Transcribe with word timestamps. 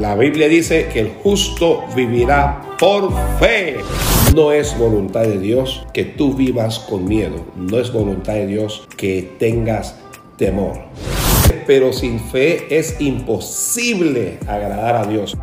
La 0.00 0.14
Biblia 0.14 0.46
dice 0.46 0.88
que 0.92 1.00
el 1.00 1.08
justo 1.08 1.84
vivirá 1.96 2.60
por 2.78 3.10
fe. 3.38 3.78
No 4.34 4.52
es 4.52 4.76
voluntad 4.76 5.22
de 5.22 5.38
Dios 5.38 5.86
que 5.94 6.04
tú 6.04 6.34
vivas 6.34 6.80
con 6.80 7.06
miedo. 7.06 7.46
No 7.56 7.78
es 7.78 7.90
voluntad 7.90 8.34
de 8.34 8.46
Dios 8.46 8.86
que 8.98 9.36
tengas 9.38 9.96
temor. 10.36 10.76
Pero 11.66 11.94
sin 11.94 12.20
fe 12.20 12.66
es 12.76 13.00
imposible 13.00 14.38
agradar 14.46 14.96
a 14.96 15.06
Dios. 15.06 15.34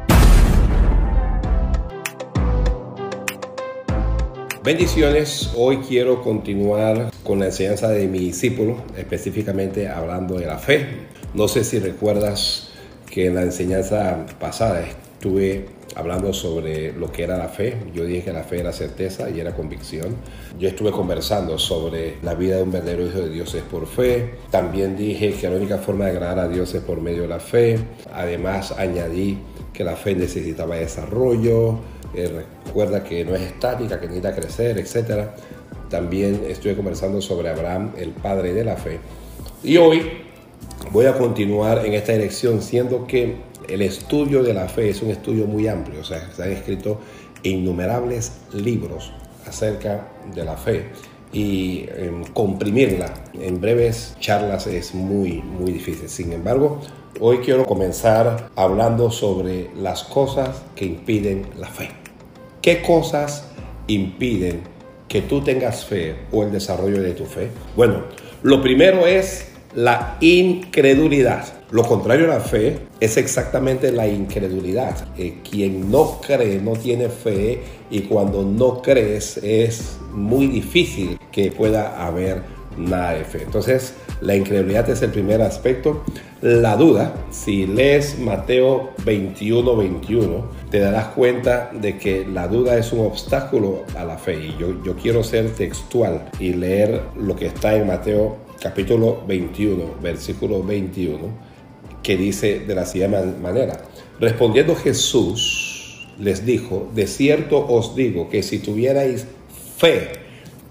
Bendiciones, 4.64 5.52
hoy 5.58 5.78
quiero 5.78 6.22
continuar 6.22 7.12
con 7.24 7.40
la 7.40 7.48
enseñanza 7.48 7.90
de 7.90 8.08
mi 8.08 8.20
discípulo, 8.20 8.84
específicamente 8.96 9.88
hablando 9.90 10.36
de 10.36 10.46
la 10.46 10.60
fe. 10.60 11.08
No 11.34 11.48
sé 11.48 11.64
si 11.64 11.80
recuerdas 11.80 12.73
que 13.14 13.27
en 13.27 13.36
la 13.36 13.43
enseñanza 13.43 14.26
pasada 14.40 14.81
estuve 14.81 15.67
hablando 15.95 16.34
sobre 16.34 16.94
lo 16.94 17.12
que 17.12 17.21
era 17.21 17.38
la 17.38 17.48
fe. 17.48 17.77
Yo 17.94 18.05
dije 18.05 18.23
que 18.23 18.34
la 18.34 18.41
fe 18.41 18.62
era 18.62 18.73
certeza 18.73 19.30
y 19.30 19.40
era 19.40 19.55
convicción. 19.55 20.16
Yo 20.58 20.67
estuve 20.67 20.90
conversando 20.90 21.59
sobre 21.59 22.18
la 22.23 22.34
vida 22.34 22.55
de 22.55 22.63
un 22.63 22.71
verdadero 22.71 23.05
hijo 23.05 23.20
de 23.20 23.30
Dios 23.30 23.54
es 23.54 23.62
por 23.62 23.85
fe. 23.85 24.34
También 24.49 24.98
dije 24.98 25.31
que 25.34 25.48
la 25.48 25.57
única 25.57 25.77
forma 25.77 26.05
de 26.05 26.12
agradar 26.12 26.40
a 26.40 26.48
Dios 26.48 26.73
es 26.73 26.81
por 26.81 27.02
medio 27.02 27.21
de 27.21 27.27
la 27.27 27.40
fe. 27.40 27.77
Además 28.12 28.71
añadí 28.71 29.38
que 29.71 29.84
la 29.84 29.95
fe 29.95 30.16
necesitaba 30.16 30.77
desarrollo. 30.77 31.77
Eh, 32.16 32.32
recuerda 32.66 33.04
que 33.04 33.23
no 33.23 33.35
es 33.35 33.43
estática, 33.43 33.99
que 33.99 34.07
necesita 34.07 34.34
crecer, 34.34 34.80
etc. 34.80 35.27
También 35.88 36.45
estuve 36.48 36.76
conversando 36.76 37.21
sobre 37.21 37.49
Abraham, 37.49 37.91
el 37.95 38.09
padre 38.09 38.55
de 38.55 38.66
la 38.66 38.76
fe. 38.76 38.98
Y 39.63 39.77
hoy 39.77 40.02
voy 40.94 41.08
a 41.08 41.18
continuar 41.18 41.86
en 41.88 41.94
esta 41.96 42.14
dirección, 42.14 42.62
siendo 42.62 43.08
que 43.08 43.38
el 43.68 43.82
estudio 43.82 44.44
de 44.44 44.54
la 44.54 44.70
fe 44.70 44.90
es 44.90 45.02
un 45.02 45.10
estudio 45.10 45.48
muy 45.48 45.68
amplio, 45.68 46.02
o 46.02 46.04
sea, 46.04 46.32
se 46.32 46.44
han 46.44 46.52
escrito 46.52 47.00
innumerables 47.41 48.32
libros 48.54 49.12
acerca 49.48 50.08
de 50.34 50.46
la 50.46 50.55
fe 50.55 50.85
y 51.34 51.85
em, 51.98 52.24
comprimirla 52.26 53.12
en 53.34 53.60
breves 53.60 54.16
charlas 54.20 54.68
es 54.68 54.94
muy, 54.94 55.41
muy 55.41 55.72
difícil. 55.72 56.08
Sin 56.08 56.32
embargo, 56.32 56.80
hoy 57.20 57.40
quiero 57.40 57.66
comenzar 57.66 58.52
hablando 58.55 59.10
sobre 59.10 59.72
las 59.76 60.04
cosas 60.04 60.62
que 60.76 60.85
impiden 60.85 61.48
la 61.57 61.70
fe. 61.70 61.90
¿Qué 62.62 62.84
cosas 62.84 63.48
impiden 63.88 64.62
que 65.07 65.24
tú 65.24 65.41
tengas 65.41 65.85
fe 65.85 66.16
o 66.31 66.44
el 66.44 66.52
desarrollo 66.52 67.02
de 67.02 67.13
tu 67.13 67.25
fe? 67.25 67.50
Bueno, 67.75 68.03
lo 68.44 68.62
primero 68.62 69.07
es 69.07 69.53
la 69.75 70.18
incredulidad. 70.22 71.46
Lo 71.72 71.84
contrario 71.84 72.25
a 72.25 72.35
la 72.35 72.40
fe 72.40 72.79
es 73.00 73.18
exactamente 73.18 73.91
la 73.91 74.07
incredulidad. 74.07 75.07
Eh, 75.18 75.40
quien 75.50 75.90
no 75.90 76.19
cree 76.22 76.59
no 76.59 76.74
tiene 76.74 77.09
fe 77.09 77.62
y 77.90 78.01
cuando 78.01 78.44
no 78.44 78.81
crees 78.81 79.38
es 79.38 79.97
muy 80.12 80.47
difícil 80.47 81.19
que 81.31 81.51
pueda 81.51 82.06
haber 82.06 82.44
nada 82.78 83.13
de 83.13 83.24
fe. 83.24 83.44
Entonces, 83.44 83.96
la 84.22 84.35
incredulidad 84.35 84.90
es 84.90 85.01
el 85.01 85.12
primer 85.12 85.41
aspecto. 85.41 86.03
La 86.41 86.75
duda, 86.75 87.13
si 87.31 87.66
lees 87.66 88.19
Mateo 88.19 88.91
21, 89.06 89.75
21, 89.75 90.46
te 90.69 90.79
darás 90.79 91.07
cuenta 91.07 91.72
de 91.74 91.97
que 91.97 92.25
la 92.25 92.47
duda 92.47 92.78
es 92.78 92.91
un 92.91 93.06
obstáculo 93.06 93.84
a 93.97 94.03
la 94.03 94.18
fe. 94.18 94.35
Y 94.35 94.56
yo, 94.59 94.84
yo 94.84 94.96
quiero 94.96 95.24
ser 95.24 95.50
textual 95.51 96.29
y 96.40 96.53
leer 96.53 97.01
lo 97.18 97.35
que 97.35 97.47
está 97.47 97.75
en 97.75 97.88
Mateo 97.88 98.43
capítulo 98.64 99.22
21, 99.28 99.96
versículo 100.02 100.64
21, 100.64 101.19
que 102.02 102.16
dice 102.16 102.59
de 102.59 102.74
la 102.74 102.86
siguiente 102.86 103.22
manera, 103.42 103.84
respondiendo 104.22 104.74
Jesús 104.74 106.08
les 106.18 106.46
dijo, 106.46 106.88
de 106.96 107.06
cierto 107.08 107.66
os 107.68 107.94
digo 107.94 108.30
que 108.30 108.41
si 108.41 108.59
tuvierais 108.59 109.28
fe 109.78 110.12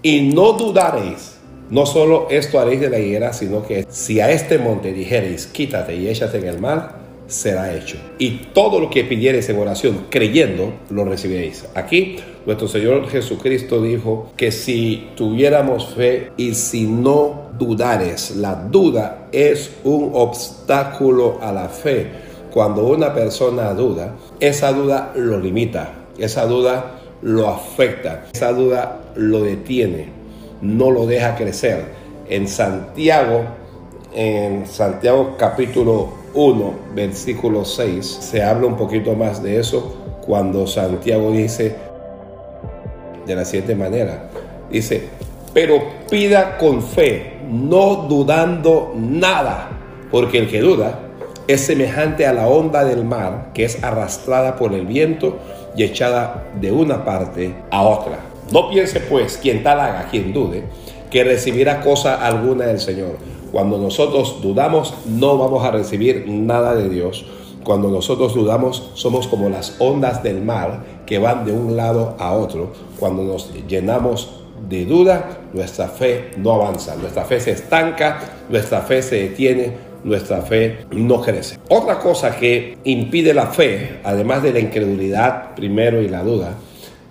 y 0.01 0.21
no 0.21 0.53
dudaréis, 0.53 1.37
no 1.69 1.85
solo 1.85 2.27
esto 2.31 2.59
haréis 2.59 2.81
de 2.81 2.89
la 2.89 2.97
higuera, 2.97 3.31
sino 3.31 3.61
que 3.61 3.85
si 3.89 4.19
a 4.19 4.31
este 4.31 4.57
monte 4.57 4.91
dijereis, 4.91 5.45
quítate 5.45 5.95
y 5.95 6.07
échate 6.07 6.39
en 6.39 6.47
el 6.47 6.59
mar, 6.59 7.03
será 7.27 7.75
hecho. 7.75 7.97
Y 8.17 8.47
todo 8.53 8.79
lo 8.79 8.89
que 8.89 9.03
pidiereis 9.03 9.47
en 9.49 9.57
oración, 9.59 10.07
creyendo, 10.09 10.73
lo 10.89 11.05
recibiréis. 11.05 11.65
Aquí 11.75 12.17
nuestro 12.47 12.67
Señor 12.67 13.07
Jesucristo 13.07 13.81
dijo 13.81 14.31
que 14.35 14.51
si 14.51 15.09
tuviéramos 15.15 15.93
fe 15.93 16.31
y 16.37 16.55
si 16.55 16.87
no 16.87 17.42
dudares, 17.57 18.35
la 18.35 18.55
duda 18.55 19.27
es 19.31 19.71
un 19.83 20.11
obstáculo 20.13 21.39
a 21.41 21.51
la 21.51 21.69
fe. 21.69 22.11
Cuando 22.51 22.85
una 22.87 23.13
persona 23.13 23.73
duda, 23.73 24.15
esa 24.39 24.71
duda 24.71 25.11
lo 25.15 25.39
limita, 25.39 25.93
esa 26.17 26.45
duda 26.45 26.99
lo 27.21 27.49
afecta, 27.49 28.25
esa 28.33 28.51
duda 28.51 28.99
lo 29.15 29.41
detiene, 29.41 30.09
no 30.61 30.91
lo 30.91 31.05
deja 31.05 31.35
crecer. 31.35 31.85
En 32.29 32.47
Santiago, 32.47 33.41
en 34.13 34.67
Santiago 34.67 35.35
capítulo 35.37 36.09
1, 36.35 36.73
versículo 36.95 37.65
6, 37.65 38.05
se 38.05 38.43
habla 38.43 38.67
un 38.67 38.75
poquito 38.75 39.15
más 39.15 39.41
de 39.41 39.59
eso 39.59 39.95
cuando 40.25 40.67
Santiago 40.67 41.31
dice 41.31 41.75
de 43.25 43.35
la 43.35 43.45
siguiente 43.45 43.75
manera. 43.75 44.29
Dice, 44.69 45.09
pero 45.53 45.83
pida 46.09 46.57
con 46.57 46.81
fe, 46.81 47.39
no 47.49 48.07
dudando 48.07 48.93
nada, 48.95 49.69
porque 50.11 50.39
el 50.39 50.49
que 50.49 50.61
duda 50.61 50.99
es 51.47 51.61
semejante 51.61 52.25
a 52.25 52.33
la 52.33 52.47
onda 52.47 52.85
del 52.85 53.03
mar 53.03 53.51
que 53.53 53.65
es 53.65 53.83
arrastrada 53.83 54.55
por 54.55 54.73
el 54.73 54.85
viento 54.85 55.37
y 55.75 55.83
echada 55.83 56.45
de 56.59 56.71
una 56.71 57.03
parte 57.03 57.55
a 57.69 57.83
otra. 57.83 58.19
No 58.51 58.69
piense 58.69 58.99
pues 58.99 59.37
quien 59.37 59.63
tal 59.63 59.79
haga, 59.79 60.07
quien 60.09 60.33
dude, 60.33 60.63
que 61.09 61.23
recibirá 61.23 61.81
cosa 61.81 62.25
alguna 62.25 62.65
del 62.65 62.79
Señor 62.79 63.17
cuando 63.53 63.77
nosotros 63.77 64.41
dudamos, 64.41 64.95
no 65.05 65.37
vamos 65.37 65.63
a 65.63 65.69
recibir 65.69 66.25
nada 66.27 66.73
de 66.73 66.89
Dios. 66.89 67.23
Cuando 67.63 67.89
nosotros 67.89 68.33
dudamos, 68.33 68.89
somos 68.95 69.27
como 69.27 69.47
las 69.47 69.75
ondas 69.77 70.23
del 70.23 70.41
mar 70.41 70.83
que 71.05 71.19
van 71.19 71.45
de 71.45 71.51
un 71.51 71.77
lado 71.77 72.15
a 72.17 72.33
otro. 72.33 72.73
Cuando 72.99 73.21
nos 73.21 73.53
llenamos 73.67 74.42
de 74.69 74.85
duda, 74.85 75.39
nuestra 75.53 75.87
fe 75.87 76.31
no 76.37 76.53
avanza, 76.53 76.95
nuestra 76.95 77.25
fe 77.25 77.39
se 77.39 77.51
estanca, 77.51 78.19
nuestra 78.49 78.81
fe 78.81 79.01
se 79.01 79.15
detiene, 79.29 79.71
nuestra 80.03 80.41
fe 80.41 80.85
no 80.91 81.21
crece. 81.21 81.57
Otra 81.69 81.99
cosa 81.99 82.37
que 82.37 82.77
impide 82.83 83.33
la 83.33 83.47
fe, 83.47 83.99
además 84.03 84.43
de 84.43 84.53
la 84.53 84.59
incredulidad 84.59 85.55
primero 85.55 86.01
y 86.01 86.07
la 86.07 86.23
duda, 86.23 86.55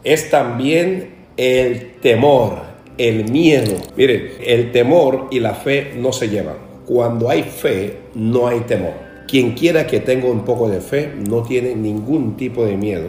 es 0.04 0.30
también 0.30 1.14
el 1.36 1.92
temor, 2.00 2.58
el 2.98 3.30
miedo. 3.30 3.76
Mire, 3.96 4.32
el 4.44 4.72
temor 4.72 5.28
y 5.30 5.40
la 5.40 5.54
fe 5.54 5.92
no 5.96 6.12
se 6.12 6.28
llevan. 6.28 6.56
Cuando 6.86 7.30
hay 7.30 7.42
fe, 7.42 7.98
no 8.14 8.48
hay 8.48 8.60
temor. 8.60 8.92
Quien 9.28 9.52
quiera 9.52 9.86
que 9.86 10.00
tenga 10.00 10.26
un 10.26 10.44
poco 10.44 10.68
de 10.68 10.80
fe 10.80 11.10
no 11.16 11.42
tiene 11.42 11.74
ningún 11.74 12.36
tipo 12.36 12.66
de 12.66 12.76
miedo. 12.76 13.08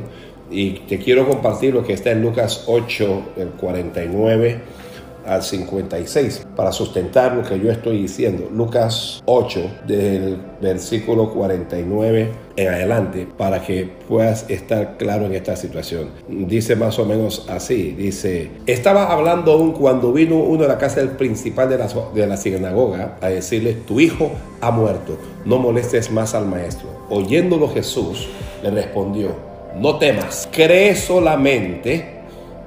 Y 0.53 0.71
te 0.87 0.99
quiero 0.99 1.27
compartir 1.27 1.73
lo 1.73 1.83
que 1.83 1.93
está 1.93 2.11
en 2.11 2.21
Lucas 2.21 2.65
8, 2.67 3.23
el 3.37 3.47
49 3.49 4.83
al 5.25 5.41
56 5.41 6.45
para 6.55 6.71
sustentar 6.71 7.35
lo 7.35 7.43
que 7.43 7.59
yo 7.59 7.71
estoy 7.71 8.01
diciendo. 8.01 8.49
Lucas 8.53 9.21
8 9.25 9.71
del 9.87 10.37
versículo 10.61 11.33
49 11.33 12.31
en 12.55 12.67
adelante 12.67 13.27
para 13.37 13.61
que 13.61 13.89
puedas 14.07 14.45
estar 14.49 14.97
claro 14.97 15.25
en 15.25 15.33
esta 15.33 15.55
situación. 15.55 16.09
Dice 16.27 16.75
más 16.75 16.99
o 16.99 17.05
menos 17.05 17.47
así, 17.49 17.91
dice, 17.91 18.51
estaba 18.67 19.11
hablando 19.11 19.53
aún 19.53 19.71
cuando 19.71 20.13
vino 20.13 20.35
uno 20.35 20.63
de 20.63 20.67
la 20.67 20.77
casa 20.77 20.99
del 20.99 21.11
principal 21.11 21.69
de 21.69 21.77
la, 21.77 21.87
de 22.13 22.27
la 22.27 22.37
sinagoga 22.37 23.17
a 23.21 23.29
decirle, 23.29 23.73
tu 23.73 23.99
hijo 23.99 24.31
ha 24.61 24.71
muerto, 24.71 25.17
no 25.45 25.57
molestes 25.57 26.11
más 26.11 26.35
al 26.35 26.45
maestro. 26.45 26.89
Oyéndolo 27.09 27.69
Jesús 27.69 28.27
le 28.61 28.69
respondió, 28.69 29.52
no 29.75 29.97
temas, 29.97 30.47
cree 30.51 30.95
solamente 30.95 32.21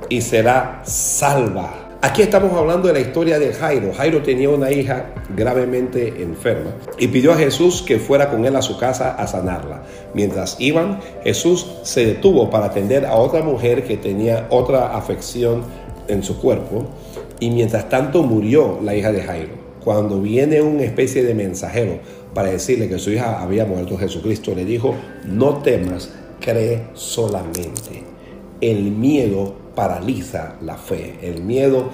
y 0.08 0.20
será 0.20 0.82
salva 0.84 1.86
Aquí 2.06 2.22
estamos 2.22 2.52
hablando 2.52 2.86
de 2.86 2.94
la 2.94 3.00
historia 3.00 3.38
de 3.38 3.52
Jairo. 3.52 3.92
Jairo 3.92 4.22
tenía 4.22 4.50
una 4.50 4.70
hija 4.70 5.06
gravemente 5.34 6.22
enferma 6.22 6.70
y 6.98 7.08
pidió 7.08 7.32
a 7.32 7.36
Jesús 7.36 7.82
que 7.82 7.98
fuera 7.98 8.30
con 8.30 8.44
él 8.44 8.54
a 8.54 8.62
su 8.62 8.78
casa 8.78 9.14
a 9.14 9.26
sanarla. 9.26 9.82
Mientras 10.12 10.56
iban, 10.60 11.00
Jesús 11.24 11.66
se 11.82 12.04
detuvo 12.04 12.48
para 12.48 12.66
atender 12.66 13.06
a 13.06 13.16
otra 13.16 13.42
mujer 13.42 13.82
que 13.84 13.96
tenía 13.96 14.46
otra 14.50 14.96
afección 14.96 15.62
en 16.06 16.22
su 16.22 16.38
cuerpo 16.38 16.84
y 17.40 17.50
mientras 17.50 17.88
tanto 17.88 18.22
murió 18.22 18.78
la 18.84 18.94
hija 18.94 19.10
de 19.10 19.22
Jairo. 19.22 19.54
Cuando 19.82 20.20
viene 20.20 20.60
una 20.60 20.82
especie 20.82 21.24
de 21.24 21.34
mensajero 21.34 21.98
para 22.34 22.50
decirle 22.50 22.88
que 22.88 22.98
su 22.98 23.10
hija 23.10 23.42
había 23.42 23.64
muerto, 23.64 23.96
Jesucristo 23.96 24.54
le 24.54 24.64
dijo, 24.64 24.94
no 25.24 25.56
temas, 25.56 26.10
cree 26.40 26.88
solamente. 26.94 28.04
El 28.60 28.90
miedo 28.90 29.54
paraliza 29.74 30.56
la 30.62 30.76
fe, 30.76 31.18
el 31.22 31.42
miedo 31.42 31.90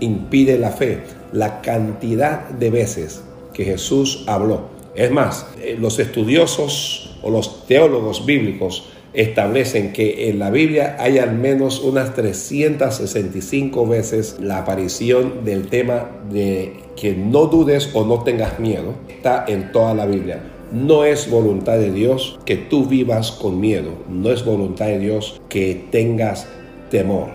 impide 0.00 0.58
la 0.58 0.70
fe. 0.70 1.02
La 1.32 1.60
cantidad 1.60 2.48
de 2.48 2.70
veces 2.70 3.22
que 3.52 3.64
Jesús 3.64 4.24
habló. 4.26 4.68
Es 4.94 5.10
más, 5.10 5.46
eh, 5.60 5.76
los 5.78 5.98
estudiosos 5.98 7.18
o 7.22 7.30
los 7.30 7.66
teólogos 7.66 8.24
bíblicos 8.24 8.90
establecen 9.12 9.92
que 9.92 10.28
en 10.28 10.38
la 10.38 10.50
Biblia 10.50 10.96
hay 10.98 11.18
al 11.18 11.34
menos 11.34 11.80
unas 11.80 12.14
365 12.14 13.86
veces 13.86 14.36
la 14.40 14.58
aparición 14.58 15.44
del 15.44 15.68
tema 15.68 16.10
de 16.30 16.74
que 16.96 17.14
no 17.14 17.46
dudes 17.46 17.90
o 17.94 18.04
no 18.04 18.22
tengas 18.22 18.58
miedo. 18.58 18.94
Está 19.08 19.44
en 19.48 19.72
toda 19.72 19.94
la 19.94 20.06
Biblia. 20.06 20.53
No 20.72 21.04
es 21.04 21.30
voluntad 21.30 21.78
de 21.78 21.90
Dios 21.90 22.38
que 22.44 22.56
tú 22.56 22.86
vivas 22.86 23.32
con 23.32 23.60
miedo. 23.60 23.90
No 24.08 24.30
es 24.30 24.44
voluntad 24.44 24.86
de 24.86 24.98
Dios 24.98 25.40
que 25.48 25.86
tengas 25.90 26.48
temor. 26.90 27.28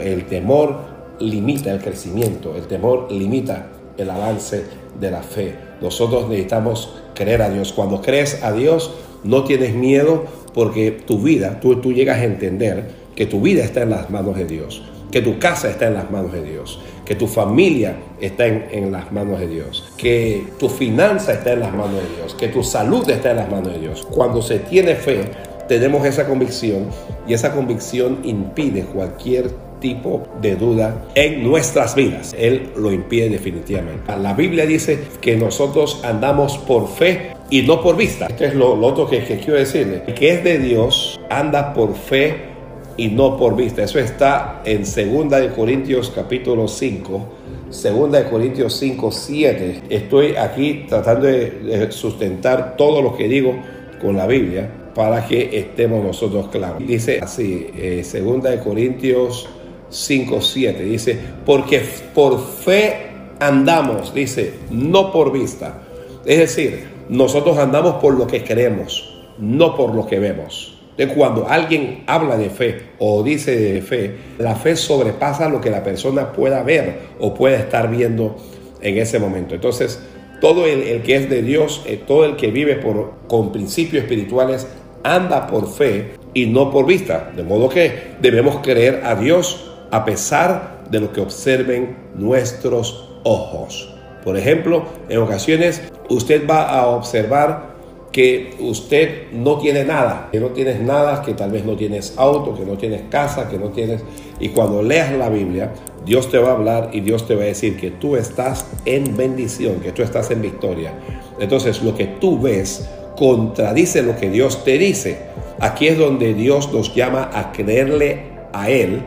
El 0.00 0.26
temor 0.26 0.78
limita 1.18 1.72
el 1.72 1.80
crecimiento. 1.80 2.54
El 2.56 2.66
temor 2.66 3.10
limita 3.10 3.68
el 3.96 4.10
avance 4.10 4.64
de 5.00 5.10
la 5.10 5.22
fe. 5.22 5.54
Nosotros 5.80 6.28
necesitamos 6.28 6.94
creer 7.14 7.42
a 7.42 7.50
Dios. 7.50 7.72
Cuando 7.72 8.00
crees 8.00 8.42
a 8.42 8.52
Dios, 8.52 8.92
no 9.24 9.44
tienes 9.44 9.74
miedo 9.74 10.24
porque 10.52 10.90
tu 10.92 11.18
vida, 11.18 11.60
tú, 11.60 11.76
tú 11.80 11.92
llegas 11.92 12.18
a 12.18 12.24
entender 12.24 13.04
que 13.16 13.26
tu 13.26 13.40
vida 13.40 13.64
está 13.64 13.82
en 13.82 13.90
las 13.90 14.10
manos 14.10 14.36
de 14.36 14.44
Dios, 14.44 14.82
que 15.10 15.20
tu 15.20 15.38
casa 15.38 15.70
está 15.70 15.86
en 15.86 15.94
las 15.94 16.10
manos 16.10 16.32
de 16.32 16.42
Dios, 16.42 16.80
que 17.04 17.14
tu 17.14 17.26
familia 17.26 17.96
está 18.20 18.46
en, 18.46 18.90
las 18.90 19.12
manos 19.12 19.40
de 19.40 19.48
Dios, 19.48 19.92
que 19.96 20.46
tu 20.58 20.68
finanza 20.68 21.34
está 21.34 21.52
en 21.52 21.60
las 21.60 21.72
manos 21.72 21.96
de 22.02 22.16
Dios, 22.16 22.34
que 22.34 22.48
tu 22.48 22.62
salud 22.62 23.08
está 23.10 23.32
en 23.32 23.36
las 23.38 23.50
manos 23.50 23.72
de 23.72 23.80
Dios. 23.80 24.06
Cuando 24.10 24.40
se 24.42 24.58
tiene 24.60 24.94
fe, 24.94 25.22
tenemos 25.68 26.04
esa 26.06 26.26
convicción 26.26 26.88
y 27.26 27.34
esa 27.34 27.52
convicción 27.52 28.20
impide 28.24 28.84
cualquier 28.84 29.50
tipo 29.80 30.22
de 30.40 30.56
duda 30.56 31.04
en 31.14 31.42
nuestras 31.42 31.94
vidas. 31.94 32.34
Él 32.38 32.70
lo 32.76 32.90
impide 32.90 33.28
definitivamente. 33.28 34.16
La 34.16 34.32
Biblia 34.32 34.64
dice 34.64 34.98
que 35.20 35.36
nosotros 35.36 36.00
andamos 36.04 36.56
por 36.56 36.88
fe 36.88 37.34
y 37.50 37.62
no 37.62 37.82
por 37.82 37.96
vista. 37.96 38.26
Esto 38.26 38.44
es 38.44 38.54
lo, 38.54 38.74
otro 38.80 39.06
que, 39.06 39.22
quiero 39.24 39.54
decirle. 39.58 40.02
Que 40.14 40.32
es 40.32 40.44
de 40.44 40.58
Dios 40.58 41.20
anda 41.28 41.74
por 41.74 41.94
fe 41.94 42.53
y 42.96 43.08
no 43.08 43.36
por 43.36 43.56
vista. 43.56 43.82
Eso 43.82 43.98
está 43.98 44.62
en 44.64 44.82
2 44.82 45.30
de 45.30 45.50
Corintios 45.54 46.12
capítulo 46.14 46.68
5. 46.68 47.26
2 47.70 48.12
de 48.12 48.24
Corintios 48.24 48.74
5, 48.74 49.10
7. 49.10 49.82
Estoy 49.88 50.36
aquí 50.36 50.84
tratando 50.88 51.26
de 51.26 51.90
sustentar 51.90 52.76
todo 52.76 53.02
lo 53.02 53.16
que 53.16 53.28
digo 53.28 53.54
con 54.00 54.16
la 54.16 54.26
Biblia 54.26 54.70
para 54.94 55.26
que 55.26 55.58
estemos 55.58 56.04
nosotros 56.04 56.48
claros. 56.48 56.86
Dice 56.86 57.20
así, 57.20 57.66
eh, 57.76 58.04
2 58.04 58.42
de 58.42 58.58
Corintios 58.60 59.48
5, 59.88 60.40
7. 60.40 60.84
Dice, 60.84 61.18
porque 61.44 61.82
por 62.14 62.40
fe 62.40 63.08
andamos, 63.40 64.14
dice, 64.14 64.54
no 64.70 65.12
por 65.12 65.32
vista. 65.32 65.82
Es 66.24 66.38
decir, 66.38 66.84
nosotros 67.08 67.58
andamos 67.58 67.96
por 67.96 68.14
lo 68.14 68.26
que 68.26 68.44
queremos, 68.44 69.24
no 69.38 69.76
por 69.76 69.94
lo 69.94 70.06
que 70.06 70.18
vemos. 70.18 70.73
De 70.96 71.08
cuando 71.08 71.48
alguien 71.48 72.04
habla 72.06 72.36
de 72.36 72.50
fe 72.50 72.82
o 72.98 73.22
dice 73.22 73.56
de 73.56 73.82
fe, 73.82 74.14
la 74.38 74.54
fe 74.54 74.76
sobrepasa 74.76 75.48
lo 75.48 75.60
que 75.60 75.70
la 75.70 75.82
persona 75.82 76.32
pueda 76.32 76.62
ver 76.62 76.98
o 77.18 77.34
pueda 77.34 77.58
estar 77.58 77.90
viendo 77.90 78.36
en 78.80 78.98
ese 78.98 79.18
momento. 79.18 79.54
Entonces, 79.54 80.00
todo 80.40 80.66
el, 80.66 81.02
que 81.02 81.16
es 81.16 81.28
de 81.28 81.42
Dios, 81.42 81.82
eh, 81.86 82.00
todo 82.06 82.24
el 82.24 82.36
que 82.36 82.50
vive 82.50 82.76
por, 82.76 83.14
con 83.26 83.50
principios 83.50 84.04
espirituales, 84.04 84.68
anda 85.02 85.46
por 85.46 85.72
fe 85.72 86.14
y 86.32 86.46
no 86.46 86.70
por 86.70 86.86
vista. 86.86 87.32
De 87.34 87.42
modo 87.42 87.68
que 87.68 88.14
debemos 88.20 88.56
creer 88.62 89.02
a 89.04 89.16
Dios 89.16 89.70
a 89.90 90.04
pesar 90.04 90.84
de 90.90 91.00
lo 91.00 91.12
que 91.12 91.20
observen 91.20 91.96
nuestros 92.14 93.08
ojos. 93.24 93.94
Por 94.22 94.36
ejemplo, 94.36 94.84
en 95.08 95.18
ocasiones 95.18 95.82
usted 96.08 96.48
va 96.48 96.68
a 96.68 96.86
observar 96.86 97.73
que 98.14 98.54
usted 98.60 99.32
no 99.32 99.58
tiene 99.58 99.84
nada, 99.84 100.28
que 100.30 100.38
no 100.38 100.50
tienes 100.50 100.80
nada, 100.80 101.20
que 101.20 101.34
tal 101.34 101.50
vez 101.50 101.64
no 101.64 101.74
tienes 101.74 102.14
auto, 102.16 102.54
que 102.54 102.64
no 102.64 102.78
tienes 102.78 103.02
casa, 103.10 103.48
que 103.48 103.58
no 103.58 103.70
tienes... 103.70 104.04
Y 104.38 104.50
cuando 104.50 104.84
leas 104.84 105.10
la 105.14 105.28
Biblia, 105.28 105.72
Dios 106.06 106.30
te 106.30 106.38
va 106.38 106.50
a 106.50 106.52
hablar 106.52 106.90
y 106.92 107.00
Dios 107.00 107.26
te 107.26 107.34
va 107.34 107.42
a 107.42 107.46
decir 107.46 107.76
que 107.76 107.90
tú 107.90 108.14
estás 108.14 108.66
en 108.84 109.16
bendición, 109.16 109.80
que 109.80 109.90
tú 109.90 110.02
estás 110.02 110.30
en 110.30 110.42
victoria. 110.42 110.92
Entonces 111.40 111.82
lo 111.82 111.96
que 111.96 112.04
tú 112.04 112.40
ves 112.40 112.88
contradice 113.16 114.04
lo 114.04 114.14
que 114.14 114.30
Dios 114.30 114.62
te 114.62 114.78
dice. 114.78 115.18
Aquí 115.58 115.88
es 115.88 115.98
donde 115.98 116.34
Dios 116.34 116.72
nos 116.72 116.94
llama 116.94 117.30
a 117.34 117.50
creerle 117.50 118.26
a 118.52 118.70
Él 118.70 119.02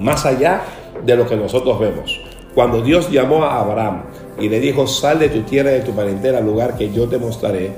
más 0.00 0.26
allá 0.26 0.62
de 1.06 1.14
lo 1.14 1.28
que 1.28 1.36
nosotros 1.36 1.78
vemos. 1.78 2.20
Cuando 2.56 2.82
Dios 2.82 3.08
llamó 3.08 3.44
a 3.44 3.60
Abraham 3.60 4.02
y 4.40 4.48
le 4.48 4.58
dijo, 4.58 4.88
sal 4.88 5.20
de 5.20 5.28
tu 5.28 5.42
tierra, 5.42 5.70
de 5.70 5.82
tu 5.82 5.92
parentela, 5.92 6.38
al 6.38 6.46
lugar 6.46 6.76
que 6.76 6.90
yo 6.90 7.08
te 7.08 7.18
mostraré, 7.18 7.70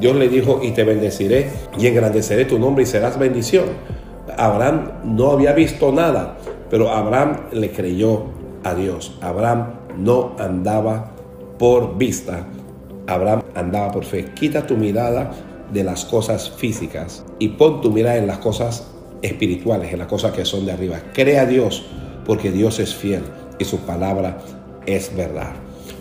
Dios 0.00 0.16
le 0.16 0.28
dijo, 0.28 0.60
y 0.62 0.72
te 0.72 0.84
bendeciré 0.84 1.50
y 1.78 1.86
engrandeceré 1.86 2.44
tu 2.44 2.58
nombre 2.58 2.84
y 2.84 2.86
serás 2.86 3.18
bendición. 3.18 3.66
Abraham 4.36 4.92
no 5.04 5.32
había 5.32 5.52
visto 5.52 5.92
nada, 5.92 6.38
pero 6.70 6.90
Abraham 6.90 7.48
le 7.52 7.70
creyó 7.70 8.24
a 8.64 8.74
Dios. 8.74 9.16
Abraham 9.20 9.74
no 9.98 10.36
andaba 10.38 11.12
por 11.58 11.98
vista, 11.98 12.46
Abraham 13.06 13.42
andaba 13.54 13.90
por 13.90 14.04
fe. 14.04 14.26
Quita 14.34 14.66
tu 14.66 14.76
mirada 14.76 15.32
de 15.72 15.84
las 15.84 16.04
cosas 16.04 16.50
físicas 16.50 17.24
y 17.38 17.48
pon 17.48 17.80
tu 17.80 17.90
mirada 17.90 18.16
en 18.16 18.26
las 18.26 18.38
cosas 18.38 18.86
espirituales, 19.22 19.92
en 19.92 19.98
las 19.98 20.08
cosas 20.08 20.32
que 20.32 20.44
son 20.44 20.66
de 20.66 20.72
arriba. 20.72 20.98
Cree 21.12 21.38
a 21.38 21.46
Dios 21.46 21.86
porque 22.24 22.50
Dios 22.50 22.78
es 22.78 22.94
fiel 22.94 23.22
y 23.58 23.64
su 23.64 23.78
palabra 23.80 24.38
es 24.86 25.14
verdad. 25.16 25.52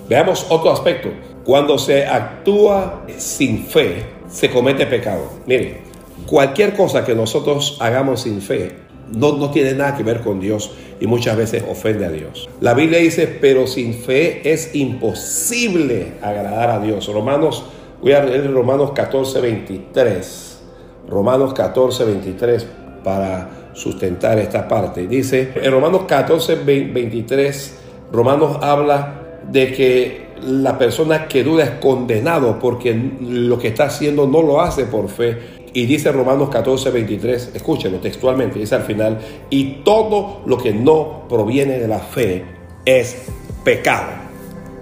Veamos 0.09 0.45
otro 0.49 0.71
aspecto. 0.71 1.09
Cuando 1.47 1.77
se 1.77 2.05
actúa 2.05 3.05
sin 3.15 3.63
fe, 3.67 4.03
se 4.29 4.49
comete 4.49 4.85
pecado. 4.85 5.29
Mire, 5.45 5.77
cualquier 6.25 6.75
cosa 6.75 7.05
que 7.05 7.15
nosotros 7.15 7.77
hagamos 7.79 8.23
sin 8.23 8.41
fe 8.41 8.75
no, 9.13 9.31
no 9.37 9.49
tiene 9.49 9.73
nada 9.73 9.95
que 9.95 10.03
ver 10.03 10.19
con 10.19 10.41
Dios 10.41 10.71
y 10.99 11.07
muchas 11.07 11.37
veces 11.37 11.63
ofende 11.65 12.05
a 12.05 12.09
Dios. 12.09 12.49
La 12.59 12.73
Biblia 12.73 12.99
dice, 12.99 13.27
pero 13.27 13.65
sin 13.65 13.93
fe 13.93 14.41
es 14.51 14.75
imposible 14.75 16.15
agradar 16.21 16.69
a 16.69 16.79
Dios. 16.81 17.07
Romanos, 17.07 17.63
voy 18.01 18.11
a 18.11 18.25
leer 18.25 18.51
Romanos 18.51 18.91
14, 18.91 19.39
23. 19.39 20.59
Romanos 21.07 21.53
14, 21.53 22.03
23 22.03 22.67
para 23.05 23.71
sustentar 23.71 24.37
esta 24.37 24.67
parte. 24.67 25.07
Dice 25.07 25.53
en 25.55 25.71
Romanos 25.71 26.01
14, 26.09 26.55
23, 26.55 27.79
Romanos 28.11 28.57
habla 28.61 29.39
de 29.49 29.71
que 29.71 30.26
la 30.43 30.77
persona 30.77 31.27
que 31.27 31.43
duda 31.43 31.63
es 31.63 31.69
condenado 31.71 32.59
porque 32.59 32.93
lo 32.93 33.57
que 33.57 33.69
está 33.69 33.85
haciendo 33.85 34.27
no 34.27 34.41
lo 34.41 34.61
hace 34.61 34.85
por 34.85 35.09
fe. 35.09 35.57
Y 35.73 35.85
dice 35.85 36.11
Romanos 36.11 36.49
14, 36.49 36.89
23, 36.89 37.51
escúchenlo 37.53 37.99
textualmente, 37.99 38.57
dice 38.57 38.75
al 38.75 38.83
final, 38.83 39.19
y 39.49 39.81
todo 39.83 40.41
lo 40.45 40.57
que 40.57 40.73
no 40.73 41.27
proviene 41.29 41.77
de 41.77 41.87
la 41.87 41.99
fe 41.99 42.45
es 42.85 43.27
pecado. 43.63 44.07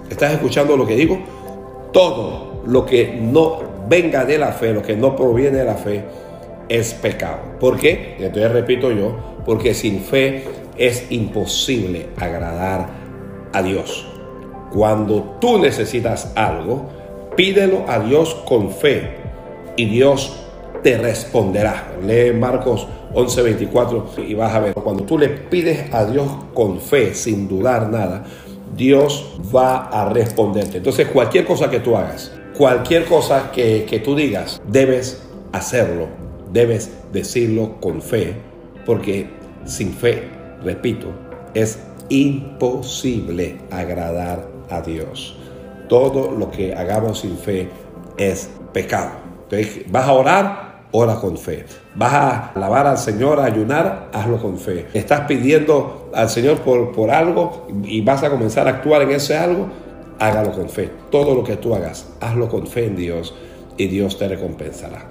¿Estás 0.10 0.34
escuchando 0.34 0.77
lo 0.77 0.86
que 0.86 0.96
digo? 0.96 1.20
Todo 1.91 2.62
lo 2.65 2.86
que 2.86 3.18
no 3.20 3.60
venga 3.89 4.25
de 4.25 4.38
la 4.38 4.51
fe, 4.51 4.74
lo 4.74 4.82
que 4.82 4.96
no 4.96 5.15
proviene 5.15 5.58
de 5.58 5.65
la 5.65 5.75
fe, 5.75 6.03
es 6.70 6.94
pecado. 6.94 7.39
¿Por 7.60 7.77
qué? 7.77 8.15
Entonces 8.20 8.51
repito 8.51 8.91
yo, 8.91 9.15
porque 9.46 9.74
sin 9.74 10.01
fe 10.01 10.44
es 10.77 11.12
imposible 11.12 12.08
agradar 12.18 12.88
a 13.53 13.62
Dios. 13.62 14.14
Cuando 14.75 15.38
tú 15.39 15.58
necesitas 15.58 16.32
algo, 16.36 16.89
pídelo 17.36 17.86
a 17.88 18.00
Dios 18.00 18.36
con 18.46 18.70
fe 18.70 19.10
y 19.75 19.86
Dios 19.86 20.36
te 20.84 20.98
responderá. 20.98 21.96
Lee 22.05 22.32
Marcos 22.34 22.88
11:24 23.13 24.24
y 24.27 24.36
vas 24.36 24.53
a 24.53 24.60
ver, 24.60 24.74
cuando 24.75 25.03
tú 25.03 25.17
le 25.17 25.29
pides 25.29 25.91
a 25.91 26.05
Dios 26.05 26.29
con 26.53 26.79
fe, 26.79 27.15
sin 27.15 27.48
dudar 27.48 27.89
nada, 27.89 28.25
Dios 28.75 29.39
va 29.55 29.88
a 29.88 30.10
responderte. 30.10 30.77
Entonces 30.77 31.08
cualquier 31.08 31.46
cosa 31.46 31.70
que 31.70 31.79
tú 31.79 31.96
hagas, 31.96 32.32
cualquier 32.55 33.05
cosa 33.05 33.51
que, 33.51 33.86
que 33.89 34.00
tú 34.00 34.15
digas, 34.15 34.62
debes 34.67 35.25
hacerlo 35.53 36.25
debes 36.55 36.89
decirlo 37.12 37.75
con 37.82 38.01
fe, 38.01 38.34
porque 38.86 39.29
sin 39.65 39.91
fe, 39.91 40.24
repito, 40.63 41.08
es 41.53 41.77
imposible 42.08 43.58
agradar 43.70 44.48
a 44.69 44.81
Dios. 44.81 45.38
Todo 45.89 46.31
lo 46.31 46.51
que 46.51 46.74
hagamos 46.74 47.19
sin 47.19 47.38
fe 47.38 47.69
es 48.17 48.50
pecado. 48.74 49.12
Entonces, 49.43 49.91
vas 49.91 50.07
a 50.07 50.13
orar, 50.13 50.86
ora 50.91 51.15
con 51.15 51.38
fe. 51.38 51.65
Vas 51.95 52.13
a 52.13 52.51
alabar 52.55 52.88
al 52.88 52.98
Señor, 52.98 53.39
a 53.39 53.45
ayunar, 53.45 54.10
hazlo 54.13 54.41
con 54.41 54.57
fe. 54.57 54.88
Estás 54.93 55.22
pidiendo 55.22 56.10
al 56.13 56.29
Señor 56.29 56.60
por, 56.60 56.91
por 56.91 57.12
algo 57.12 57.67
y 57.84 58.01
vas 58.01 58.24
a 58.24 58.29
comenzar 58.29 58.67
a 58.67 58.72
actuar 58.72 59.03
en 59.03 59.12
ese 59.12 59.38
algo, 59.38 59.67
hágalo 60.19 60.51
con 60.51 60.69
fe. 60.69 60.89
Todo 61.12 61.36
lo 61.36 61.43
que 61.43 61.57
tú 61.57 61.75
hagas, 61.75 62.07
hazlo 62.19 62.50
con 62.50 62.67
fe 62.67 62.86
en 62.86 62.95
Dios 62.95 63.34
y 63.77 63.88
Dios 63.88 64.17
te 64.17 64.27
recompensará. 64.27 65.10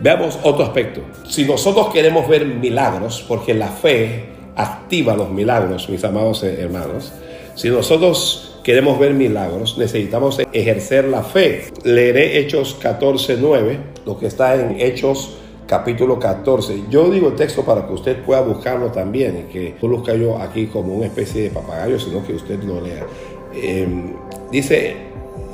Veamos 0.00 0.38
otro 0.42 0.64
aspecto. 0.64 1.00
Si 1.28 1.44
nosotros 1.44 1.92
queremos 1.92 2.28
ver 2.28 2.44
milagros, 2.44 3.24
porque 3.26 3.54
la 3.54 3.68
fe 3.68 4.26
activa 4.56 5.16
los 5.16 5.30
milagros, 5.30 5.88
mis 5.88 6.04
amados 6.04 6.42
hermanos, 6.42 7.12
si 7.54 7.70
nosotros 7.70 8.51
queremos 8.62 8.98
ver 8.98 9.14
milagros, 9.14 9.76
necesitamos 9.78 10.40
ejercer 10.52 11.04
la 11.06 11.22
fe. 11.22 11.64
Leeré 11.84 12.38
Hechos 12.38 12.76
14, 12.80 13.38
9, 13.40 13.78
lo 14.06 14.18
que 14.18 14.26
está 14.26 14.54
en 14.54 14.80
Hechos 14.80 15.36
capítulo 15.66 16.18
14. 16.18 16.84
Yo 16.90 17.10
digo 17.10 17.28
el 17.28 17.34
texto 17.34 17.64
para 17.64 17.86
que 17.86 17.92
usted 17.92 18.22
pueda 18.24 18.40
buscarlo 18.42 18.90
también 18.92 19.46
y 19.46 19.52
que 19.52 19.74
no 19.80 19.88
lo 19.88 20.04
yo 20.14 20.38
aquí 20.38 20.66
como 20.66 20.94
una 20.94 21.06
especie 21.06 21.42
de 21.44 21.50
papagayo, 21.50 21.98
sino 21.98 22.24
que 22.24 22.34
usted 22.34 22.62
lo 22.62 22.80
lea. 22.80 23.06
Em, 23.54 24.12
dice 24.50 24.96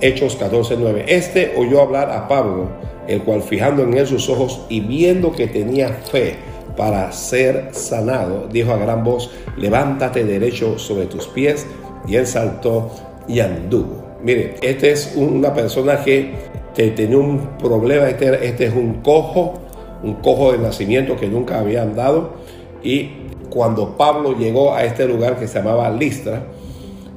Hechos 0.00 0.36
14, 0.36 0.76
9. 0.78 1.04
Este 1.08 1.54
oyó 1.56 1.82
hablar 1.82 2.10
a 2.10 2.28
Pablo, 2.28 2.68
el 3.06 3.22
cual 3.22 3.42
fijando 3.42 3.82
en 3.82 3.96
él 3.96 4.06
sus 4.06 4.28
ojos 4.28 4.62
y 4.68 4.80
viendo 4.80 5.32
que 5.32 5.46
tenía 5.46 5.88
fe 5.88 6.36
para 6.76 7.10
ser 7.10 7.70
sanado, 7.72 8.48
dijo 8.52 8.72
a 8.72 8.76
gran 8.76 9.02
voz, 9.02 9.32
levántate 9.56 10.24
derecho 10.24 10.78
sobre 10.78 11.06
tus 11.06 11.26
pies. 11.26 11.66
Y 12.08 12.16
él 12.16 12.26
saltó 12.26 12.90
y 13.26 13.40
anduvo. 13.40 14.04
Mire, 14.22 14.56
este 14.62 14.90
es 14.90 15.12
una 15.16 15.52
persona 15.54 16.02
que 16.02 16.32
tenía 16.74 17.18
un 17.18 17.58
problema, 17.58 18.08
este, 18.08 18.46
este 18.46 18.66
es 18.66 18.74
un 18.74 18.94
cojo, 19.02 19.54
un 20.02 20.14
cojo 20.14 20.52
de 20.52 20.58
nacimiento 20.58 21.16
que 21.16 21.28
nunca 21.28 21.60
había 21.60 21.82
andado. 21.82 22.34
Y 22.82 23.10
cuando 23.50 23.96
Pablo 23.96 24.36
llegó 24.36 24.74
a 24.74 24.84
este 24.84 25.06
lugar 25.06 25.38
que 25.38 25.46
se 25.46 25.58
llamaba 25.58 25.90
Listra, 25.90 26.44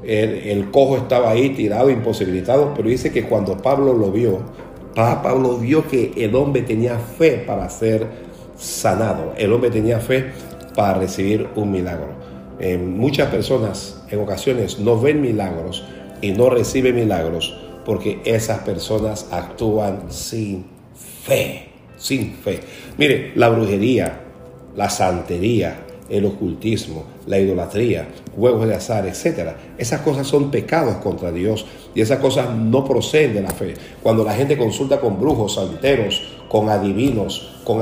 el, 0.03 0.71
cojo 0.71 0.97
estaba 0.97 1.29
ahí 1.29 1.51
tirado, 1.51 1.89
imposibilitado, 1.89 2.73
pero 2.75 2.89
dice 2.89 3.11
que 3.11 3.23
cuando 3.23 3.57
Pablo 3.57 3.93
lo 3.93 4.11
vio, 4.11 4.39
Pablo 4.95 5.57
vio 5.57 5.87
que 5.87 6.11
el 6.17 6.35
hombre 6.35 6.63
tenía 6.63 6.97
fe 6.97 7.43
para 7.45 7.69
ser 7.69 8.07
sanado, 8.57 9.33
el 9.37 9.53
hombre 9.53 9.69
tenía 9.69 9.99
fe 9.99 10.31
para 10.75 10.99
recibir 10.99 11.47
un 11.55 11.71
milagro. 11.71 12.07
Eh, 12.59 12.77
muchas 12.77 13.29
personas 13.29 14.00
en 14.11 14.19
ocasiones 14.19 14.79
no 14.79 14.99
ven 14.99 15.21
milagros 15.21 15.83
y 16.21 16.31
no 16.31 16.49
reciben 16.49 16.95
milagros 16.95 17.55
porque 17.85 18.21
esas 18.25 18.59
personas 18.59 19.27
actúan 19.31 20.11
sin 20.11 20.65
fe, 21.25 21.69
sin 21.97 22.35
fe. 22.35 22.59
Mire, 22.97 23.31
la 23.35 23.49
brujería, 23.49 24.21
la 24.75 24.89
santería, 24.89 25.85
el 26.09 26.25
ocultismo, 26.25 27.05
la 27.25 27.39
idolatría, 27.39 28.09
juegos 28.35 28.67
de 28.67 28.75
azar, 28.75 29.07
etc. 29.07 29.51
Esas 29.77 30.01
cosas 30.01 30.27
son 30.27 30.51
pecados 30.51 30.97
contra 30.97 31.31
Dios 31.31 31.65
y 31.95 32.01
esas 32.01 32.19
cosas 32.19 32.53
no 32.55 32.85
proceden 32.85 33.33
de 33.33 33.41
la 33.41 33.51
fe. 33.51 33.73
Cuando 34.03 34.23
la 34.23 34.33
gente 34.33 34.57
consulta 34.57 34.99
con 34.99 35.19
brujos, 35.19 35.55
santeros, 35.55 36.21
con 36.49 36.69
adivinos, 36.69 37.61
con 37.63 37.81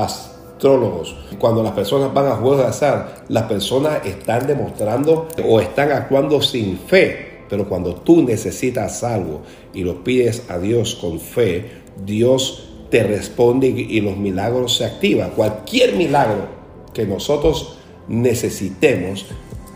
cuando 1.38 1.64
las 1.64 1.72
personas 1.72 2.14
van 2.14 2.28
a 2.28 2.36
juegos 2.36 2.60
de 2.60 2.66
azar, 2.66 3.24
las 3.30 3.44
personas 3.44 4.06
están 4.06 4.46
demostrando 4.46 5.28
o 5.48 5.60
están 5.62 5.92
actuando 5.92 6.42
sin 6.42 6.78
fe. 6.78 7.44
Pero 7.50 7.68
cuando 7.68 7.96
tú 7.96 8.22
necesitas 8.24 9.04
algo 9.04 9.42
y 9.74 9.84
lo 9.84 10.04
pides 10.04 10.44
a 10.50 10.60
Dios 10.60 10.96
con 10.96 11.20
fe, 11.20 11.72
Dios 12.06 12.70
te 12.90 13.04
responde 13.04 13.68
y 13.68 14.02
los 14.02 14.18
milagros 14.18 14.78
se 14.78 14.86
activan. 14.86 15.32
Cualquier 15.32 15.96
milagro 15.96 16.48
que 16.94 17.06
nosotros 17.06 17.78
necesitemos 18.08 19.26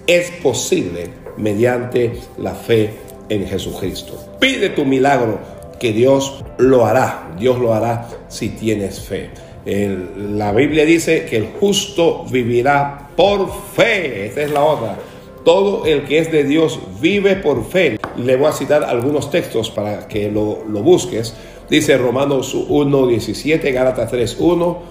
es 0.06 0.32
posible 0.44 1.10
mediante 1.38 2.20
la 2.38 2.54
fe 2.54 2.94
en 3.30 3.48
Jesucristo. 3.48 4.14
Pide 4.40 4.70
tu 4.70 4.86
milagro 4.86 5.40
que 5.80 5.94
Dios 5.94 6.44
lo 6.58 6.86
hará. 6.86 7.34
Dios 7.40 7.60
lo 7.60 7.74
hará 7.74 8.10
si 8.28 8.50
tienes 8.50 9.00
fe. 9.00 9.30
La 9.66 10.52
Biblia 10.52 10.86
dice 10.86 11.26
que 11.26 11.38
el 11.38 11.48
justo 11.60 12.26
vivirá 12.30 13.10
por 13.16 13.50
fe. 13.76 14.26
Esta 14.26 14.42
es 14.42 14.52
la 14.52 14.64
otra. 14.64 14.98
Todo 15.46 15.86
el 15.86 16.04
que 16.04 16.20
es 16.20 16.32
de 16.32 16.44
Dios 16.44 16.80
vive 17.02 17.36
por 17.36 17.66
fe. 17.66 17.98
Le 18.18 18.36
voy 18.36 18.48
a 18.48 18.52
citar 18.52 18.84
algunos 18.84 19.30
textos 19.32 19.72
para 19.72 20.08
que 20.08 20.32
lo, 20.32 20.64
lo 20.70 20.82
busques. 20.82 21.36
Dice 21.70 21.98
Romanos 21.98 22.54
1, 22.54 23.08
17, 23.08 23.72
Gálatas 23.72 24.12
3, 24.12 24.38
1, 24.40 24.82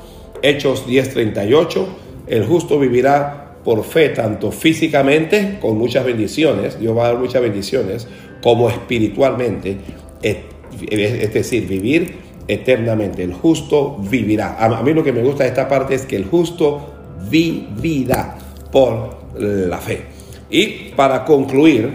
Hechos 0.43 0.87
10, 0.87 1.14
38 1.14 1.88
el 2.26 2.47
justo 2.47 2.79
vivirá 2.79 3.57
por 3.64 3.85
fe, 3.85 4.09
tanto 4.11 4.50
físicamente, 4.50 5.59
con 5.61 5.79
muchas 5.79 6.05
bendiciones, 6.05 6.79
Dios 6.81 6.97
va 6.97 7.05
a 7.05 7.09
dar 7.09 7.19
muchas 7.19 7.43
bendiciones, 7.43 8.09
como 8.43 8.69
espiritualmente, 8.69 9.76
es 10.23 11.35
decir, 11.35 11.69
vivir 11.69 12.31
eternamente. 12.52 13.23
El 13.23 13.35
justo 13.35 13.97
vivirá. 13.99 14.56
A 14.59 14.82
mí 14.82 14.92
lo 14.92 15.02
que 15.02 15.12
me 15.12 15.23
gusta 15.23 15.44
de 15.44 15.50
esta 15.50 15.68
parte 15.68 15.94
es 15.94 16.06
que 16.06 16.16
el 16.16 16.25
justo 16.25 16.80
vivirá 17.28 18.37
por 18.71 19.16
la 19.38 19.78
fe. 19.78 20.02
Y 20.50 20.90
para 20.97 21.25
concluir, 21.25 21.90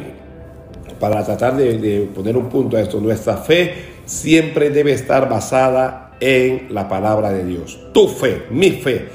para 0.99 1.23
tratar 1.23 1.55
de, 1.55 1.77
de 1.77 1.99
poner 2.13 2.35
un 2.35 2.49
punto 2.49 2.77
a 2.77 2.81
esto, 2.81 2.99
nuestra 2.99 3.37
fe 3.37 3.73
siempre 4.05 4.69
debe 4.69 4.93
estar 4.93 5.29
basada 5.29 6.11
en 6.19 6.67
la 6.71 6.87
palabra 6.87 7.31
de 7.31 7.45
Dios. 7.45 7.79
Tu 7.93 8.07
fe, 8.07 8.43
mi 8.49 8.71
fe 8.71 9.07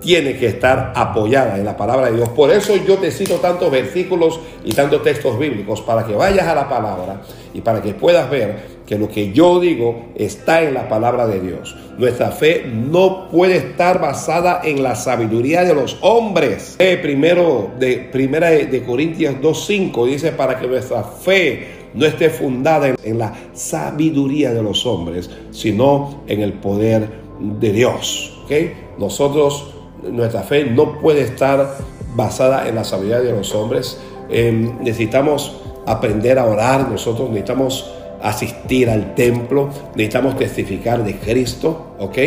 tiene 0.00 0.36
que 0.36 0.46
estar 0.46 0.92
apoyada 0.96 1.58
en 1.58 1.64
la 1.64 1.76
palabra 1.76 2.10
de 2.10 2.16
Dios. 2.16 2.28
Por 2.30 2.50
eso 2.50 2.74
yo 2.76 2.96
te 2.98 3.10
cito 3.10 3.36
tantos 3.36 3.70
versículos 3.70 4.40
y 4.64 4.72
tantos 4.72 5.02
textos 5.02 5.38
bíblicos, 5.38 5.82
para 5.82 6.04
que 6.04 6.14
vayas 6.14 6.46
a 6.46 6.54
la 6.54 6.68
palabra 6.68 7.20
y 7.54 7.60
para 7.60 7.82
que 7.82 7.94
puedas 7.94 8.28
ver 8.30 8.79
que 8.90 8.98
lo 8.98 9.08
que 9.08 9.30
yo 9.30 9.60
digo 9.60 10.06
está 10.16 10.62
en 10.62 10.74
la 10.74 10.88
palabra 10.88 11.28
de 11.28 11.40
Dios. 11.40 11.76
Nuestra 11.96 12.32
fe 12.32 12.64
no 12.66 13.28
puede 13.30 13.56
estar 13.56 14.00
basada 14.00 14.62
en 14.64 14.82
la 14.82 14.96
sabiduría 14.96 15.62
de 15.62 15.76
los 15.76 15.96
hombres. 16.00 16.76
primero 17.00 17.70
de 17.78 18.08
primera 18.10 18.50
de 18.50 18.82
Corintios 18.82 19.36
2:5 19.40 20.06
dice 20.06 20.32
para 20.32 20.58
que 20.58 20.66
nuestra 20.66 21.04
fe 21.04 21.68
no 21.94 22.04
esté 22.04 22.30
fundada 22.30 22.88
en, 23.00 23.16
la 23.16 23.32
sabiduría 23.52 24.52
de 24.52 24.60
los 24.60 24.84
hombres, 24.84 25.30
sino 25.52 26.22
en 26.26 26.40
el 26.40 26.54
poder 26.54 27.08
de 27.38 27.72
Dios. 27.72 28.40
¿okay? 28.42 28.72
Nosotros 28.98 29.72
nuestra 30.02 30.42
fe 30.42 30.64
no 30.64 30.98
puede 30.98 31.22
estar 31.22 31.76
basada 32.16 32.66
en 32.66 32.74
la 32.74 32.82
sabiduría 32.82 33.20
de 33.20 33.30
los 33.30 33.54
hombres. 33.54 34.00
Em, 34.28 34.82
necesitamos 34.82 35.60
aprender 35.86 36.40
a 36.40 36.46
orar, 36.46 36.88
nosotros 36.88 37.28
necesitamos 37.28 37.99
asistir 38.22 38.90
al 38.90 39.14
templo, 39.14 39.70
necesitamos 39.94 40.36
testificar 40.36 41.02
de 41.04 41.18
Cristo, 41.18 41.94
¿ok? 41.98 42.18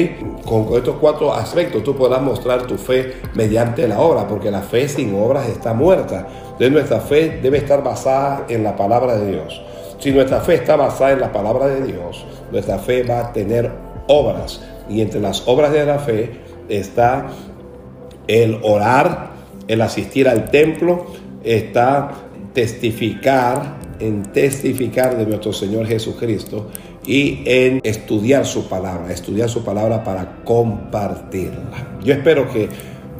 Con, 0.45 0.67
estos 0.75 0.97
cuatro 0.99 1.33
aspectos 1.33 1.83
tú 1.83 1.95
podrás 1.95 2.21
mostrar 2.21 2.63
tu 2.63 2.77
fe 2.77 3.13
mediante 3.33 3.87
la 3.87 3.99
obra, 3.99 4.27
porque 4.27 4.49
la 4.51 4.61
fe 4.61 4.87
sin 4.87 5.13
obras 5.15 5.47
está 5.47 5.73
muerta. 5.73 6.27
Entonces 6.43 6.71
nuestra 6.71 6.99
fe 6.99 7.39
debe 7.41 7.57
estar 7.57 7.83
basada 7.83 8.45
en 8.49 8.63
la 8.63 8.75
palabra 8.75 9.17
de 9.17 9.31
Dios. 9.31 9.61
Si 9.99 10.11
nuestra 10.11 10.41
fe 10.41 10.55
está 10.55 10.75
basada 10.75 11.11
en 11.11 11.19
la 11.21 11.31
palabra 11.31 11.67
de 11.67 11.85
Dios, 11.85 12.25
nuestra 12.51 12.77
fe 12.79 13.03
va 13.03 13.19
a 13.19 13.33
tener 13.33 13.71
obras. 14.07 14.61
Y 14.89 15.01
entre 15.01 15.21
las 15.21 15.47
obras 15.47 15.71
de 15.71 15.85
la 15.85 15.99
fe 15.99 16.31
está 16.69 17.27
el 18.27 18.59
orar, 18.63 19.31
el 19.67 19.81
asistir 19.81 20.27
al 20.27 20.49
templo, 20.49 21.05
está 21.43 22.11
testificar, 22.53 23.77
en 24.03 24.23
testificar 24.23 25.17
de 25.17 25.25
nuestro 25.25 25.53
Señor 25.53 25.87
Jesucristo 25.87 26.67
y 27.05 27.43
en 27.45 27.79
estudiar 27.83 28.45
su 28.45 28.67
palabra, 28.67 29.11
estudiar 29.11 29.49
su 29.49 29.63
palabra 29.63 30.03
para 30.03 30.43
compartirla. 30.43 31.97
Yo 32.03 32.13
espero 32.13 32.51
que 32.51 32.69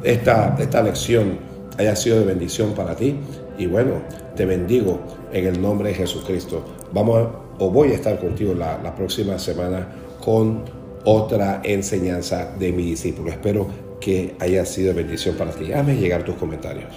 esta, 0.02 0.56
esta 0.58 0.82
lección 0.82 1.38
haya 1.78 1.96
sido 1.96 2.18
de 2.18 2.26
bendición 2.26 2.72
para 2.72 2.94
ti 2.94 3.16
y 3.58 3.66
bueno, 3.66 4.02
te 4.36 4.44
bendigo 4.44 5.00
en 5.32 5.46
el 5.46 5.60
nombre 5.60 5.90
de 5.90 5.94
Jesucristo. 5.94 6.64
Vamos 6.92 7.28
o 7.58 7.70
voy 7.70 7.92
a 7.92 7.94
estar 7.94 8.18
contigo 8.18 8.54
la, 8.54 8.94
próxima 8.94 9.38
semana 9.38 9.86
con 10.22 10.64
otra 11.04 11.60
enseñanza 11.64 12.54
de 12.58 12.72
mi 12.72 12.84
discípulo. 12.84 13.30
Espero 13.30 13.66
que 14.00 14.34
haya 14.40 14.64
sido 14.64 14.94
bendición 14.94 15.36
para 15.36 15.52
ti. 15.52 15.72
Hazme 15.72 15.96
llegar 15.96 16.24
tus 16.24 16.34
comentarios. 16.36 16.94